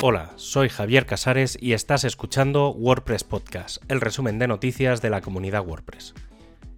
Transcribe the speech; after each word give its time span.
Hola, 0.00 0.30
soy 0.36 0.68
Javier 0.68 1.06
Casares 1.06 1.58
y 1.60 1.72
estás 1.72 2.04
escuchando 2.04 2.70
WordPress 2.70 3.24
Podcast, 3.24 3.82
el 3.88 4.00
resumen 4.00 4.38
de 4.38 4.46
noticias 4.46 5.02
de 5.02 5.10
la 5.10 5.22
comunidad 5.22 5.66
WordPress. 5.66 6.14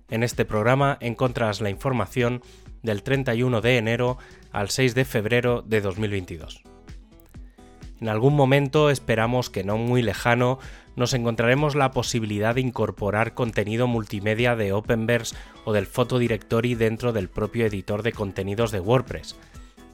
En 0.08 0.22
este 0.22 0.46
programa 0.46 0.96
encuentras 1.02 1.60
la 1.60 1.68
información 1.68 2.40
del 2.82 3.02
31 3.02 3.60
de 3.60 3.76
enero 3.76 4.16
al 4.52 4.70
6 4.70 4.94
de 4.94 5.04
febrero 5.04 5.60
de 5.60 5.82
2022. 5.82 6.62
En 8.00 8.08
algún 8.08 8.34
momento, 8.34 8.88
esperamos 8.88 9.50
que 9.50 9.64
no 9.64 9.76
muy 9.76 10.00
lejano, 10.00 10.58
nos 10.96 11.12
encontraremos 11.12 11.74
la 11.74 11.90
posibilidad 11.90 12.54
de 12.54 12.62
incorporar 12.62 13.34
contenido 13.34 13.86
multimedia 13.86 14.56
de 14.56 14.72
Openverse 14.72 15.36
o 15.66 15.74
del 15.74 15.86
Photo 15.86 16.18
Directory 16.18 16.74
dentro 16.74 17.12
del 17.12 17.28
propio 17.28 17.66
editor 17.66 18.02
de 18.02 18.12
contenidos 18.12 18.70
de 18.70 18.80
WordPress, 18.80 19.36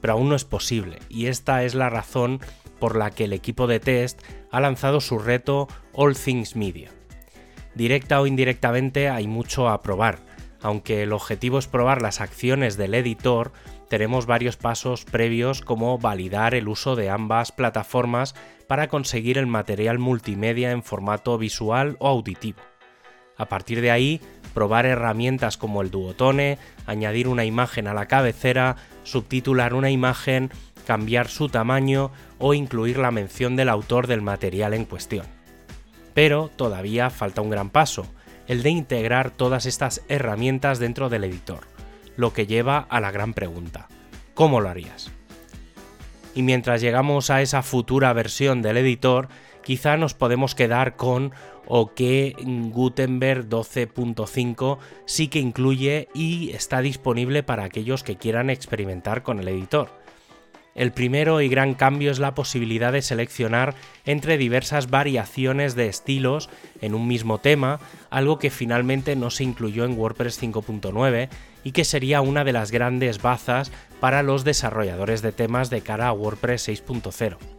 pero 0.01 0.15
aún 0.15 0.29
no 0.29 0.37
es 0.37 0.45
posible, 0.45 0.99
y 1.09 1.27
esta 1.27 1.65
es 1.65 1.75
la 1.75 1.91
razón 1.91 2.41
por 2.79 2.97
la 2.97 3.11
que 3.11 3.25
el 3.25 3.33
equipo 3.33 3.67
de 3.67 3.81
test 3.81 4.21
ha 4.51 4.61
lanzado 4.61 5.01
su 5.01 5.19
reto 5.19 5.69
All 5.93 6.17
Things 6.17 6.57
Media. 6.57 6.91
Directa 7.75 8.21
o 8.21 8.27
indirectamente 8.27 9.09
hay 9.09 9.27
mucho 9.27 9.69
a 9.69 9.83
probar, 9.83 10.19
aunque 10.63 11.03
el 11.03 11.13
objetivo 11.13 11.59
es 11.59 11.67
probar 11.67 12.03
las 12.03 12.21
acciones 12.21 12.77
del 12.77 12.95
editor, 12.95 13.53
tenemos 13.89 14.27
varios 14.27 14.57
pasos 14.57 15.05
previos 15.05 15.61
como 15.61 15.99
validar 15.99 16.55
el 16.55 16.69
uso 16.69 16.97
de 16.97 17.11
ambas 17.11 17.53
plataformas 17.53 18.35
para 18.67 18.89
conseguir 18.89 19.39
el 19.39 19.47
material 19.47 19.99
multimedia 19.99 20.73
en 20.73 20.83
formato 20.83 21.39
visual 21.39 21.97
o 22.01 22.09
auditivo. 22.09 22.61
A 23.39 23.47
partir 23.47 23.81
de 23.81 23.91
ahí, 23.91 24.21
probar 24.55 24.87
herramientas 24.87 25.57
como 25.57 25.83
el 25.83 25.91
Duotone, 25.91 26.59
añadir 26.87 27.29
una 27.29 27.45
imagen 27.45 27.87
a 27.87 27.95
la 27.95 28.07
cabecera, 28.07 28.77
subtitular 29.05 29.75
una 29.75 29.91
imagen, 29.91 30.51
cambiar 30.87 31.29
su 31.29 31.49
tamaño 31.49 32.11
o 32.39 32.55
incluir 32.55 32.99
la 32.99 33.11
mención 33.11 33.57
del 33.57 33.69
autor 33.69 34.07
del 34.07 34.23
material 34.23 34.73
en 34.73 34.85
cuestión. 34.85 35.27
Pero 36.15 36.51
todavía 36.57 37.11
falta 37.11 37.43
un 37.43 37.51
gran 37.51 37.69
paso, 37.69 38.07
el 38.47 38.63
de 38.63 38.71
integrar 38.71 39.31
todas 39.31 39.67
estas 39.67 40.03
herramientas 40.09 40.79
dentro 40.79 41.09
del 41.09 41.25
editor, 41.25 41.61
lo 42.17 42.33
que 42.33 42.47
lleva 42.47 42.87
a 42.89 43.01
la 43.01 43.11
gran 43.11 43.35
pregunta, 43.35 43.89
¿cómo 44.35 44.61
lo 44.61 44.69
harías? 44.69 45.11
Y 46.35 46.43
mientras 46.43 46.81
llegamos 46.81 47.31
a 47.31 47.43
esa 47.43 47.63
futura 47.63 48.13
versión 48.13 48.63
del 48.63 48.77
editor, 48.77 49.29
quizá 49.67 49.97
nos 49.97 50.15
podemos 50.15 50.55
quedar 50.55 50.95
con 50.95 51.33
o 51.67 51.93
que 51.93 52.37
Gutenberg 52.41 53.49
12.5 53.49 54.79
sí 55.07 55.27
que 55.27 55.41
incluye 55.41 56.07
y 56.15 56.53
está 56.53 56.81
disponible 56.81 57.43
para 57.43 57.65
aquellos 57.65 58.05
que 58.05 58.15
quieran 58.15 58.49
experimentar 58.49 59.25
con 59.25 59.41
el 59.41 59.49
editor 59.49 59.91
el 60.77 60.93
primero 60.93 61.41
y 61.41 61.49
gran 61.49 61.75
cambio 61.75 62.13
es 62.13 62.19
la 62.19 62.35
posibilidad 62.35 62.93
de 62.93 63.03
seleccionar 63.03 63.75
entre 64.05 64.37
diversas 64.37 64.91
variaciones 64.91 65.75
de 65.75 65.89
estilos 65.89 66.51
en 66.83 66.95
un 66.95 67.09
mismo 67.09 67.39
tema, 67.39 67.81
algo 68.11 68.39
que 68.39 68.51
finalmente 68.51 69.17
no 69.17 69.31
se 69.31 69.43
incluyó 69.43 69.87
en 69.87 69.99
WordPress 69.99 70.41
5.9 70.41 71.31
y 71.65 71.73
que 71.73 71.85
sería 71.87 72.21
una 72.21 72.45
de 72.45 72.53
las 72.53 72.71
grandes 72.71 73.23
bazas 73.23 73.73
para 74.01 74.23
los 74.23 74.45
desarrolladores 74.45 75.23
de 75.23 75.33
temas 75.33 75.71
de 75.71 75.81
cara 75.81 76.09
a 76.09 76.13
WordPress 76.13 76.69
6.0. 76.69 77.56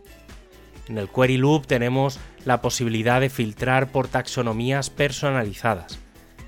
En 0.87 0.97
el 0.97 1.09
Query 1.09 1.37
Loop 1.37 1.67
tenemos 1.67 2.19
la 2.45 2.61
posibilidad 2.61 3.21
de 3.21 3.29
filtrar 3.29 3.91
por 3.91 4.07
taxonomías 4.07 4.89
personalizadas. 4.89 5.99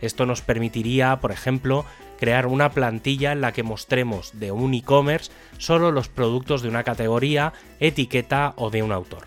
Esto 0.02 0.26
nos 0.26 0.42
permitiría, 0.42 1.20
por 1.20 1.32
ejemplo, 1.32 1.86
crear 2.20 2.48
una 2.48 2.72
plantilla 2.72 3.32
en 3.32 3.42
la 3.42 3.52
que 3.52 3.64
mostremos 3.64 4.40
de 4.40 4.52
un 4.52 4.74
e-commerce 4.74 5.32
solo 5.58 5.92
los 5.92 6.08
productos 6.08 6.62
de 6.62 6.70
una 6.70 6.84
categoría, 6.84 7.54
etiqueta 7.80 8.54
o 8.56 8.70
de 8.70 8.84
un 8.84 8.92
autor. 8.92 9.26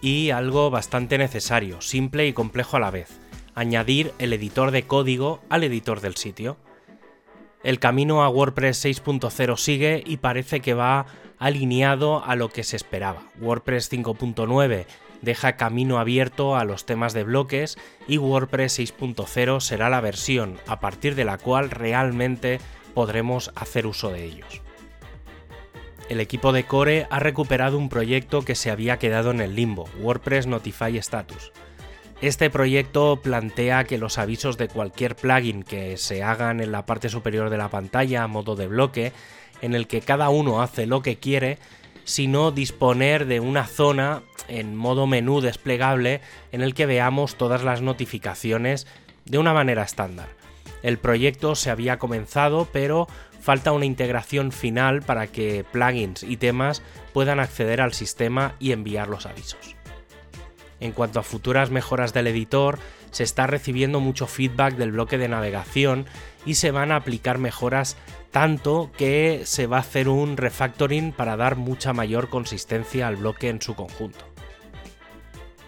Y 0.00 0.30
algo 0.30 0.70
bastante 0.70 1.18
necesario, 1.18 1.80
simple 1.80 2.26
y 2.26 2.32
complejo 2.32 2.76
a 2.76 2.80
la 2.80 2.90
vez, 2.90 3.08
añadir 3.54 4.12
el 4.18 4.32
editor 4.32 4.70
de 4.70 4.84
código 4.84 5.40
al 5.48 5.64
editor 5.64 6.00
del 6.00 6.16
sitio. 6.16 6.56
El 7.64 7.78
camino 7.78 8.24
a 8.24 8.28
WordPress 8.28 8.84
6.0 8.84 9.56
sigue 9.56 10.02
y 10.04 10.16
parece 10.16 10.60
que 10.60 10.74
va 10.74 11.06
alineado 11.38 12.24
a 12.24 12.34
lo 12.34 12.48
que 12.48 12.64
se 12.64 12.76
esperaba. 12.76 13.22
WordPress 13.40 13.90
5.9 13.92 14.86
deja 15.22 15.56
camino 15.56 15.98
abierto 15.98 16.56
a 16.56 16.64
los 16.64 16.84
temas 16.86 17.12
de 17.12 17.22
bloques 17.22 17.78
y 18.08 18.18
WordPress 18.18 18.80
6.0 18.80 19.60
será 19.60 19.88
la 19.88 20.00
versión 20.00 20.58
a 20.66 20.80
partir 20.80 21.14
de 21.14 21.24
la 21.24 21.38
cual 21.38 21.70
realmente 21.70 22.60
podremos 22.94 23.52
hacer 23.54 23.86
uso 23.86 24.10
de 24.10 24.24
ellos. 24.24 24.60
El 26.08 26.20
equipo 26.20 26.52
de 26.52 26.64
Core 26.64 27.06
ha 27.10 27.20
recuperado 27.20 27.78
un 27.78 27.88
proyecto 27.88 28.42
que 28.42 28.56
se 28.56 28.70
había 28.70 28.98
quedado 28.98 29.30
en 29.30 29.40
el 29.40 29.54
limbo, 29.54 29.88
WordPress 30.00 30.46
Notify 30.46 30.98
Status. 30.98 31.52
Este 32.22 32.50
proyecto 32.50 33.20
plantea 33.20 33.82
que 33.82 33.98
los 33.98 34.16
avisos 34.16 34.56
de 34.56 34.68
cualquier 34.68 35.16
plugin 35.16 35.64
que 35.64 35.96
se 35.96 36.22
hagan 36.22 36.60
en 36.60 36.70
la 36.70 36.86
parte 36.86 37.08
superior 37.08 37.50
de 37.50 37.58
la 37.58 37.68
pantalla 37.68 38.22
a 38.22 38.28
modo 38.28 38.54
de 38.54 38.68
bloque, 38.68 39.12
en 39.60 39.74
el 39.74 39.88
que 39.88 40.02
cada 40.02 40.28
uno 40.28 40.62
hace 40.62 40.86
lo 40.86 41.02
que 41.02 41.16
quiere, 41.16 41.58
sino 42.04 42.52
disponer 42.52 43.26
de 43.26 43.40
una 43.40 43.66
zona 43.66 44.22
en 44.46 44.76
modo 44.76 45.08
menú 45.08 45.40
desplegable 45.40 46.20
en 46.52 46.62
el 46.62 46.74
que 46.74 46.86
veamos 46.86 47.34
todas 47.34 47.64
las 47.64 47.82
notificaciones 47.82 48.86
de 49.24 49.38
una 49.38 49.52
manera 49.52 49.82
estándar. 49.82 50.28
El 50.84 50.98
proyecto 50.98 51.56
se 51.56 51.70
había 51.70 51.98
comenzado, 51.98 52.68
pero 52.72 53.08
falta 53.40 53.72
una 53.72 53.84
integración 53.84 54.52
final 54.52 55.02
para 55.02 55.26
que 55.26 55.64
plugins 55.72 56.22
y 56.22 56.36
temas 56.36 56.82
puedan 57.12 57.40
acceder 57.40 57.80
al 57.80 57.94
sistema 57.94 58.54
y 58.60 58.70
enviar 58.70 59.08
los 59.08 59.26
avisos. 59.26 59.81
En 60.82 60.90
cuanto 60.90 61.20
a 61.20 61.22
futuras 61.22 61.70
mejoras 61.70 62.12
del 62.12 62.26
editor, 62.26 62.80
se 63.12 63.22
está 63.22 63.46
recibiendo 63.46 64.00
mucho 64.00 64.26
feedback 64.26 64.74
del 64.74 64.90
bloque 64.90 65.16
de 65.16 65.28
navegación 65.28 66.06
y 66.44 66.54
se 66.54 66.72
van 66.72 66.90
a 66.90 66.96
aplicar 66.96 67.38
mejoras 67.38 67.96
tanto 68.32 68.90
que 68.98 69.42
se 69.44 69.68
va 69.68 69.76
a 69.76 69.80
hacer 69.80 70.08
un 70.08 70.36
refactoring 70.36 71.12
para 71.12 71.36
dar 71.36 71.54
mucha 71.54 71.92
mayor 71.92 72.28
consistencia 72.30 73.06
al 73.06 73.14
bloque 73.14 73.48
en 73.48 73.62
su 73.62 73.76
conjunto. 73.76 74.26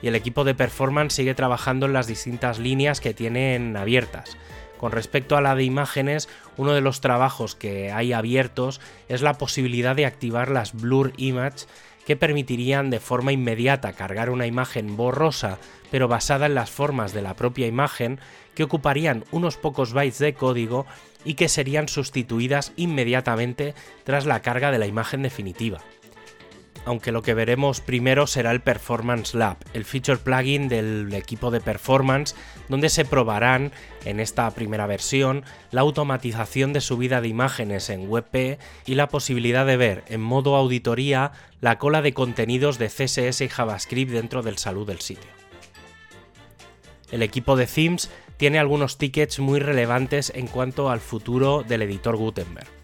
Y 0.02 0.08
el 0.08 0.16
equipo 0.16 0.42
de 0.42 0.56
performance 0.56 1.14
sigue 1.14 1.36
trabajando 1.36 1.86
en 1.86 1.92
las 1.92 2.08
distintas 2.08 2.58
líneas 2.58 3.00
que 3.00 3.14
tienen 3.14 3.76
abiertas. 3.76 4.36
Con 4.78 4.91
respecto 4.91 5.36
a 5.36 5.41
la 5.41 5.54
de 5.54 5.62
imágenes, 5.62 6.28
uno 6.56 6.72
de 6.72 6.81
los 6.81 7.00
trabajos 7.00 7.54
que 7.54 7.92
hay 7.92 8.12
abiertos 8.12 8.81
es 9.08 9.22
la 9.22 9.34
posibilidad 9.34 9.94
de 9.94 10.06
activar 10.06 10.50
las 10.50 10.72
Blur 10.72 11.12
Image 11.19 11.66
que 12.06 12.16
permitirían 12.16 12.91
de 12.91 13.00
forma 13.00 13.32
inmediata 13.32 13.92
cargar 13.92 14.31
una 14.31 14.47
imagen 14.47 14.97
borrosa 14.97 15.59
pero 15.91 16.09
basada 16.09 16.47
en 16.47 16.54
las 16.54 16.70
formas 16.70 17.12
de 17.12 17.22
la 17.22 17.34
propia 17.34 17.66
imagen 17.66 18.19
que 18.54 18.65
ocuparían 18.65 19.25
unos 19.31 19.56
pocos 19.56 19.92
bytes 19.92 20.19
de 20.19 20.34
código 20.34 20.87
y 21.25 21.34
que 21.34 21.48
serían 21.48 21.88
sustituidas 21.88 22.72
inmediatamente 22.76 23.75
tras 24.04 24.26
la 24.26 24.41
carga 24.43 24.70
de 24.70 24.78
la 24.78 24.87
imagen 24.87 25.22
definitiva. 25.22 25.81
Aunque 26.87 27.12
lo 27.12 27.22
que 27.22 27.33
veremos 27.33 27.81
primero 27.81 28.27
será 28.27 28.50
el 28.50 28.61
Performance 28.61 29.34
Lab, 29.34 29.56
el 29.72 29.84
feature 29.87 30.19
plugin 30.19 30.69
del 30.69 31.12
equipo 31.15 31.50
de 31.50 31.61
performance, 31.61 32.34
donde 32.69 32.91
se 32.91 33.06
probarán 33.06 33.72
en 34.05 34.21
esta 34.21 34.50
primera 34.50 34.87
versión 34.87 35.44
la 35.71 35.81
automatización 35.81 36.75
de 36.75 36.83
subida 36.83 37.23
de 37.23 37.28
imágenes 37.28 37.89
en 37.89 38.11
WebP 38.11 38.59
y 38.84 38.97
la 38.97 39.09
posibilidad 39.09 39.65
de 39.65 39.78
ver 39.78 40.05
en 40.09 40.21
modo 40.21 40.56
auditoría 40.56 41.33
la 41.62 41.78
cola 41.78 42.03
de 42.03 42.12
contenidos 42.12 42.78
de 42.78 42.89
CSS 42.89 43.41
y 43.41 43.49
JavaScript 43.49 44.12
dentro 44.12 44.43
del 44.43 44.59
salud 44.59 44.87
del 44.87 45.00
sitio. 45.00 45.31
El 47.11 47.23
equipo 47.23 47.56
de 47.56 47.67
themes 47.67 48.11
tiene 48.37 48.59
algunos 48.59 48.99
tickets 48.99 49.39
muy 49.39 49.61
relevantes 49.61 50.33
en 50.34 50.49
cuanto 50.49 50.91
al 50.91 51.00
futuro 51.00 51.62
del 51.62 51.83
editor 51.83 52.17
Gutenberg. 52.17 52.83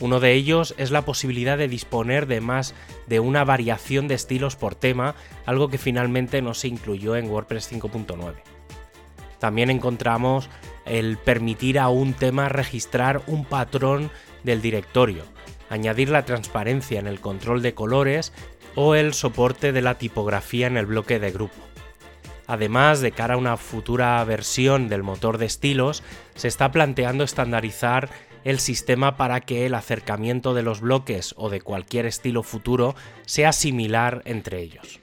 Uno 0.00 0.20
de 0.20 0.32
ellos 0.32 0.74
es 0.76 0.90
la 0.90 1.02
posibilidad 1.02 1.56
de 1.56 1.68
disponer 1.68 2.26
de 2.26 2.40
más 2.40 2.74
de 3.06 3.20
una 3.20 3.44
variación 3.44 4.08
de 4.08 4.14
estilos 4.14 4.54
por 4.54 4.74
tema, 4.74 5.14
algo 5.46 5.68
que 5.68 5.78
finalmente 5.78 6.42
no 6.42 6.52
se 6.52 6.68
incluyó 6.68 7.16
en 7.16 7.30
WordPress 7.30 7.72
5.9. 7.72 8.34
También 9.38 9.70
encontramos 9.70 10.50
el 10.84 11.16
permitir 11.16 11.78
a 11.78 11.88
un 11.88 12.12
tema 12.12 12.48
registrar 12.48 13.22
un 13.26 13.44
patrón 13.44 14.10
del 14.44 14.60
directorio, 14.60 15.24
añadir 15.70 16.10
la 16.10 16.24
transparencia 16.24 17.00
en 17.00 17.06
el 17.06 17.20
control 17.20 17.62
de 17.62 17.74
colores 17.74 18.32
o 18.74 18.94
el 18.94 19.14
soporte 19.14 19.72
de 19.72 19.82
la 19.82 19.96
tipografía 19.96 20.66
en 20.66 20.76
el 20.76 20.86
bloque 20.86 21.18
de 21.18 21.32
grupo. 21.32 21.54
Además, 22.46 23.00
de 23.00 23.10
cara 23.10 23.34
a 23.34 23.38
una 23.38 23.56
futura 23.56 24.22
versión 24.24 24.88
del 24.88 25.02
motor 25.02 25.38
de 25.38 25.46
estilos, 25.46 26.04
se 26.36 26.46
está 26.46 26.70
planteando 26.70 27.24
estandarizar 27.24 28.08
el 28.46 28.60
sistema 28.60 29.16
para 29.16 29.40
que 29.40 29.66
el 29.66 29.74
acercamiento 29.74 30.54
de 30.54 30.62
los 30.62 30.80
bloques 30.80 31.34
o 31.36 31.50
de 31.50 31.60
cualquier 31.60 32.06
estilo 32.06 32.44
futuro 32.44 32.94
sea 33.26 33.52
similar 33.52 34.22
entre 34.24 34.60
ellos. 34.60 35.00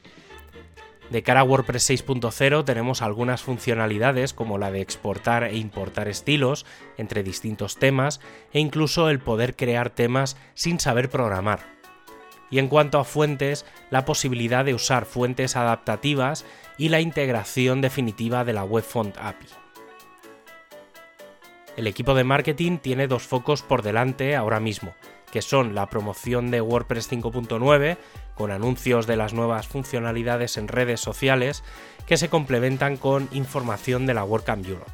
De 1.10 1.24
cara 1.24 1.42
a 1.42 1.44
WordPress 1.44 1.90
6.0 1.90 2.64
tenemos 2.64 3.02
algunas 3.02 3.42
funcionalidades 3.42 4.34
como 4.34 4.58
la 4.58 4.72
de 4.72 4.80
exportar 4.80 5.44
e 5.44 5.58
importar 5.58 6.08
estilos 6.08 6.66
entre 6.96 7.22
distintos 7.22 7.76
temas 7.76 8.22
e 8.54 8.62
incluso 8.62 9.10
el 9.10 9.20
poder 9.20 9.58
crear 9.58 9.90
temas 9.90 10.38
sin 10.54 10.80
saber 10.80 11.10
programar 11.10 11.74
y 12.50 12.60
en 12.60 12.68
cuanto 12.68 13.00
a 13.00 13.04
fuentes, 13.04 13.66
la 13.90 14.06
posibilidad 14.06 14.64
de 14.64 14.76
usar 14.76 15.06
fuentes 15.06 15.56
adaptativas 15.56 16.46
y 16.78 16.90
la 16.90 17.02
integración 17.02 17.82
definitiva 17.82 18.46
de 18.46 18.54
la 18.54 18.64
Web 18.64 18.84
Font 18.84 19.18
API. 19.18 19.63
El 21.76 21.88
equipo 21.88 22.14
de 22.14 22.24
marketing 22.24 22.78
tiene 22.78 23.08
dos 23.08 23.24
focos 23.24 23.64
por 23.64 23.82
delante 23.82 24.36
ahora 24.36 24.60
mismo, 24.60 24.94
que 25.32 25.42
son 25.42 25.74
la 25.74 25.88
promoción 25.90 26.52
de 26.52 26.62
WordPress 26.62 27.12
5.9, 27.12 27.98
con 28.36 28.52
anuncios 28.52 29.08
de 29.08 29.18
las 29.18 29.34
nuevas 29.34 29.68
funcionalidades 29.68 30.58
en 30.58 30.68
redes 30.68 31.02
sociales, 31.02 31.64
que 32.06 32.18
se 32.18 32.30
complementan 32.30 32.98
con 32.98 33.28
información 33.32 34.06
de 34.06 34.14
la 34.14 34.24
WordCamp 34.24 34.68
Europe. 34.68 34.92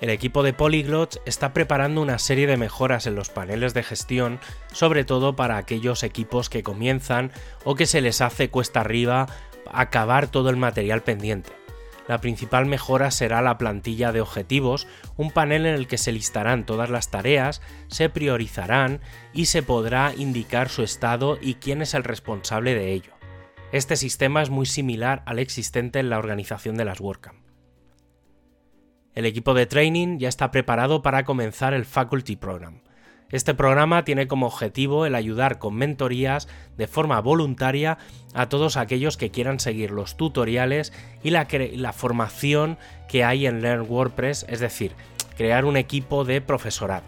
El 0.00 0.10
equipo 0.10 0.42
de 0.42 0.54
Polyglots 0.54 1.20
está 1.26 1.52
preparando 1.52 2.00
una 2.00 2.18
serie 2.18 2.46
de 2.46 2.56
mejoras 2.56 3.06
en 3.06 3.16
los 3.16 3.28
paneles 3.28 3.74
de 3.74 3.82
gestión, 3.82 4.40
sobre 4.72 5.04
todo 5.04 5.36
para 5.36 5.58
aquellos 5.58 6.04
equipos 6.04 6.48
que 6.48 6.62
comienzan 6.62 7.32
o 7.64 7.74
que 7.74 7.86
se 7.86 8.00
les 8.00 8.20
hace 8.20 8.48
cuesta 8.48 8.80
arriba 8.80 9.26
acabar 9.72 10.28
todo 10.28 10.48
el 10.48 10.56
material 10.56 11.02
pendiente. 11.02 11.59
La 12.10 12.20
principal 12.20 12.66
mejora 12.66 13.12
será 13.12 13.40
la 13.40 13.56
plantilla 13.56 14.10
de 14.10 14.20
objetivos, 14.20 14.88
un 15.16 15.30
panel 15.30 15.64
en 15.64 15.76
el 15.76 15.86
que 15.86 15.96
se 15.96 16.10
listarán 16.10 16.66
todas 16.66 16.90
las 16.90 17.08
tareas, 17.08 17.62
se 17.86 18.08
priorizarán 18.08 19.00
y 19.32 19.46
se 19.46 19.62
podrá 19.62 20.12
indicar 20.16 20.70
su 20.70 20.82
estado 20.82 21.38
y 21.40 21.54
quién 21.54 21.82
es 21.82 21.94
el 21.94 22.02
responsable 22.02 22.74
de 22.74 22.94
ello. 22.94 23.12
Este 23.70 23.94
sistema 23.94 24.42
es 24.42 24.50
muy 24.50 24.66
similar 24.66 25.22
al 25.24 25.38
existente 25.38 26.00
en 26.00 26.10
la 26.10 26.18
organización 26.18 26.76
de 26.76 26.84
las 26.84 26.98
WordCamp. 26.98 27.46
El 29.14 29.24
equipo 29.24 29.54
de 29.54 29.66
training 29.66 30.18
ya 30.18 30.28
está 30.28 30.50
preparado 30.50 31.02
para 31.02 31.22
comenzar 31.22 31.74
el 31.74 31.84
Faculty 31.84 32.34
Program. 32.34 32.82
Este 33.32 33.54
programa 33.54 34.04
tiene 34.04 34.26
como 34.26 34.46
objetivo 34.46 35.06
el 35.06 35.14
ayudar 35.14 35.58
con 35.58 35.76
mentorías 35.76 36.48
de 36.76 36.88
forma 36.88 37.20
voluntaria 37.20 37.98
a 38.34 38.48
todos 38.48 38.76
aquellos 38.76 39.16
que 39.16 39.30
quieran 39.30 39.60
seguir 39.60 39.92
los 39.92 40.16
tutoriales 40.16 40.92
y 41.22 41.30
la, 41.30 41.92
formación 41.92 42.76
que 43.08 43.22
hay 43.22 43.46
en 43.46 43.62
Learn 43.62 43.86
WordPress, 43.88 44.46
es 44.48 44.58
decir, 44.58 44.92
crear 45.36 45.64
un 45.64 45.76
equipo 45.76 46.24
de 46.24 46.40
profesorado. 46.40 47.04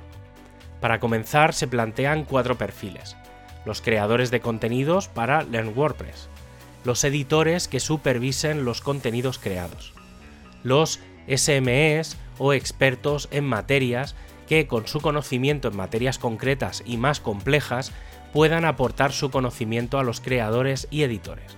Para 0.81 1.01
comenzar 1.01 1.55
se 1.55 1.67
plantean 1.67 2.25
cuatro 2.25 2.57
perfiles. 2.57 3.17
Los 3.65 3.81
creadores 3.81 4.31
de 4.31 4.41
contenidos 4.41 5.09
para 5.09 5.43
Learn 5.43 5.73
WordPress. 5.77 6.29
Los 6.85 7.03
editores 7.05 7.67
que 7.69 7.81
supervisen 7.81 8.65
los 8.65 8.81
contenidos 8.81 9.39
creados. 9.39 9.93
Los 10.63 11.01
SMEs 11.29 12.17
o 12.39 12.53
expertos 12.53 13.29
en 13.31 13.45
materias 13.45 14.17
que 14.53 14.67
con 14.67 14.87
su 14.87 15.01
conocimiento 15.01 15.69
en 15.69 15.77
materias 15.79 16.19
concretas 16.19 16.83
y 16.85 16.99
más 16.99 17.21
complejas 17.21 17.91
puedan 18.35 18.67
aportar 18.67 19.11
su 19.11 19.31
conocimiento 19.31 19.99
a 19.99 20.05
los 20.05 20.21
creadores 20.21 20.89
y 20.91 21.05
editores. 21.05 21.57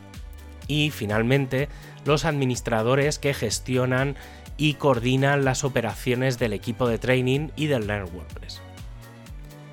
Y 0.68 0.90
finalmente, 0.90 1.68
los 2.04 2.24
administradores 2.24 3.18
que 3.18 3.34
gestionan 3.34 4.14
y 4.56 4.74
coordinan 4.74 5.44
las 5.44 5.64
operaciones 5.64 6.38
del 6.38 6.52
equipo 6.52 6.86
de 6.86 6.98
training 6.98 7.48
y 7.56 7.66
del 7.66 7.88
Learn 7.88 8.14
WordPress. 8.14 8.62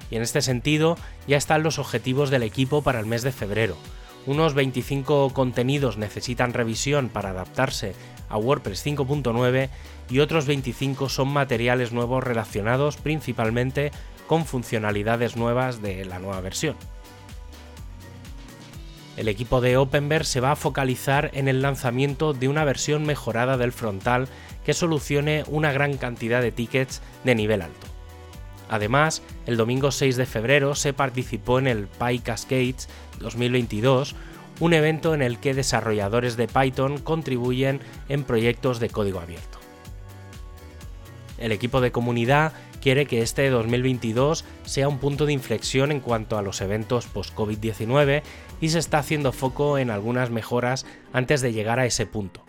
Y 0.09 0.15
en 0.15 0.23
este 0.23 0.41
sentido, 0.41 0.97
ya 1.27 1.37
están 1.37 1.61
los 1.61 1.77
objetivos 1.77 2.31
del 2.31 2.41
equipo 2.41 2.81
para 2.81 2.99
el 2.99 3.05
mes 3.05 3.21
de 3.21 3.31
febrero. 3.31 3.77
Unos 4.27 4.53
25 4.53 5.31
contenidos 5.33 5.97
necesitan 5.97 6.53
revisión 6.53 7.09
para 7.09 7.31
adaptarse 7.31 7.95
a 8.29 8.37
WordPress 8.37 8.85
5.9 8.85 9.69
y 10.09 10.19
otros 10.19 10.45
25 10.45 11.09
son 11.09 11.29
materiales 11.29 11.91
nuevos 11.91 12.23
relacionados 12.23 12.97
principalmente 12.97 13.91
con 14.27 14.45
funcionalidades 14.45 15.35
nuevas 15.35 15.81
de 15.81 16.05
la 16.05 16.19
nueva 16.19 16.39
versión. 16.41 16.75
El 19.17 19.27
equipo 19.27 19.59
de 19.59 19.75
Openverse 19.75 20.33
se 20.33 20.39
va 20.39 20.51
a 20.51 20.55
focalizar 20.55 21.31
en 21.33 21.47
el 21.47 21.61
lanzamiento 21.61 22.33
de 22.33 22.47
una 22.47 22.63
versión 22.63 23.03
mejorada 23.03 23.57
del 23.57 23.71
frontal 23.71 24.27
que 24.65 24.73
solucione 24.73 25.43
una 25.47 25.71
gran 25.71 25.97
cantidad 25.97 26.41
de 26.41 26.51
tickets 26.51 27.01
de 27.23 27.35
nivel 27.35 27.61
alto. 27.61 27.90
Además, 28.71 29.21
el 29.47 29.57
domingo 29.57 29.91
6 29.91 30.15
de 30.15 30.25
febrero 30.25 30.75
se 30.75 30.93
participó 30.93 31.59
en 31.59 31.67
el 31.67 31.87
PyCascades 31.87 32.87
2022, 33.19 34.15
un 34.61 34.73
evento 34.73 35.13
en 35.13 35.21
el 35.21 35.39
que 35.39 35.53
desarrolladores 35.53 36.37
de 36.37 36.47
Python 36.47 36.97
contribuyen 36.97 37.81
en 38.07 38.23
proyectos 38.23 38.79
de 38.79 38.89
código 38.89 39.19
abierto. 39.19 39.59
El 41.37 41.51
equipo 41.51 41.81
de 41.81 41.91
comunidad 41.91 42.53
quiere 42.81 43.07
que 43.07 43.21
este 43.21 43.49
2022 43.49 44.45
sea 44.63 44.87
un 44.87 44.99
punto 44.99 45.25
de 45.25 45.33
inflexión 45.33 45.91
en 45.91 45.99
cuanto 45.99 46.37
a 46.37 46.41
los 46.41 46.61
eventos 46.61 47.07
post-COVID-19 47.07 48.23
y 48.61 48.69
se 48.69 48.79
está 48.79 48.99
haciendo 48.99 49.33
foco 49.33 49.79
en 49.79 49.89
algunas 49.89 50.29
mejoras 50.29 50.85
antes 51.11 51.41
de 51.41 51.51
llegar 51.51 51.79
a 51.79 51.85
ese 51.85 52.05
punto. 52.05 52.45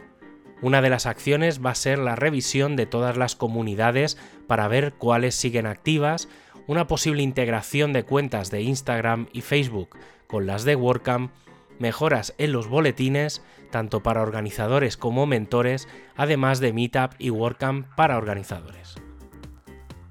Una 0.63 0.81
de 0.81 0.91
las 0.91 1.07
acciones 1.07 1.65
va 1.65 1.71
a 1.71 1.75
ser 1.75 1.99
la 1.99 2.17
revisión 2.17 2.77
de 2.77 2.87
todas 2.87 3.17
las 3.17 3.35
comunidades 3.37 4.17
para 4.47 4.69
ver 4.69 4.95
cuáles 4.95 5.35
siguen 5.35 5.67
activas, 5.67 6.29
una 6.69 6.87
posible 6.87 7.23
integración 7.23 7.93
de 7.93 8.05
cuentas 8.05 8.51
de 8.51 8.63
Instagram 8.63 9.27
y 9.33 9.41
Facebook 9.41 9.99
con 10.29 10.47
las 10.47 10.65
de 10.65 10.77
WordCamp 10.77 11.33
mejoras 11.79 12.35
en 12.39 12.53
los 12.53 12.69
boletines, 12.69 13.43
tanto 13.71 14.03
para 14.05 14.23
organizadores 14.23 14.97
como 14.97 15.27
mentores, 15.27 15.89
además 16.17 16.61
de 16.61 16.73
Meetup 16.73 17.13
y 17.19 17.31
WordCamp 17.31 17.87
para 17.97 18.17
organizadores. 18.17 18.95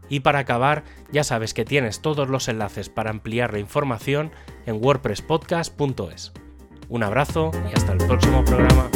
Y 0.09 0.19
para 0.19 0.39
acabar, 0.39 0.83
ya 1.13 1.23
sabes 1.23 1.53
que 1.53 1.63
tienes 1.63 2.01
todos 2.01 2.27
los 2.27 2.49
enlaces 2.49 2.89
para 2.89 3.09
ampliar 3.09 3.53
la 3.53 3.59
información 3.59 4.31
en 4.65 4.83
wordpresspodcast.es. 4.83 6.33
Un 6.89 7.03
abrazo 7.03 7.51
y 7.71 7.77
hasta 7.77 7.93
el 7.93 7.99
próximo 7.99 8.43
programa. 8.43 8.89